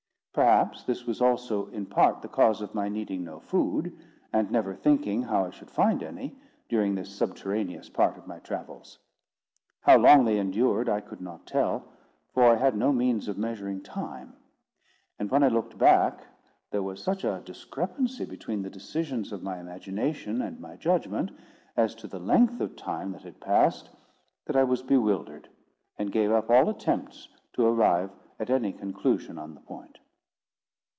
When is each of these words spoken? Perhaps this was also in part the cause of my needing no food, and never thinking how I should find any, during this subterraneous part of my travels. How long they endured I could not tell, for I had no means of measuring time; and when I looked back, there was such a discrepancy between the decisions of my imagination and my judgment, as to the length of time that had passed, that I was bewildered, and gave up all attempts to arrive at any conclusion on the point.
Perhaps 0.33 0.83
this 0.85 1.05
was 1.05 1.21
also 1.21 1.65
in 1.71 1.85
part 1.85 2.21
the 2.21 2.29
cause 2.29 2.61
of 2.61 2.73
my 2.73 2.87
needing 2.87 3.25
no 3.25 3.41
food, 3.41 3.99
and 4.31 4.49
never 4.49 4.73
thinking 4.73 5.23
how 5.23 5.43
I 5.43 5.49
should 5.49 5.69
find 5.69 6.01
any, 6.01 6.37
during 6.69 6.95
this 6.95 7.13
subterraneous 7.13 7.89
part 7.89 8.17
of 8.17 8.27
my 8.27 8.39
travels. 8.39 8.97
How 9.81 9.97
long 9.97 10.23
they 10.23 10.37
endured 10.39 10.87
I 10.87 11.01
could 11.01 11.19
not 11.19 11.45
tell, 11.45 11.83
for 12.33 12.43
I 12.45 12.55
had 12.55 12.77
no 12.77 12.93
means 12.93 13.27
of 13.27 13.37
measuring 13.37 13.81
time; 13.81 14.33
and 15.19 15.29
when 15.29 15.43
I 15.43 15.49
looked 15.49 15.77
back, 15.77 16.27
there 16.69 16.81
was 16.81 17.03
such 17.03 17.25
a 17.25 17.41
discrepancy 17.43 18.23
between 18.23 18.61
the 18.61 18.69
decisions 18.69 19.33
of 19.33 19.43
my 19.43 19.59
imagination 19.59 20.41
and 20.41 20.61
my 20.61 20.77
judgment, 20.77 21.29
as 21.75 21.93
to 21.95 22.07
the 22.07 22.19
length 22.19 22.61
of 22.61 22.77
time 22.77 23.11
that 23.11 23.23
had 23.23 23.41
passed, 23.41 23.89
that 24.45 24.55
I 24.55 24.63
was 24.63 24.81
bewildered, 24.81 25.49
and 25.99 26.09
gave 26.09 26.31
up 26.31 26.49
all 26.49 26.69
attempts 26.69 27.27
to 27.51 27.65
arrive 27.67 28.11
at 28.39 28.49
any 28.49 28.71
conclusion 28.71 29.37
on 29.37 29.55
the 29.55 29.61
point. 29.61 29.97